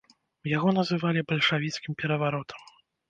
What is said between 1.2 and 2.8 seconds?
бальшавіцкім пераваротам.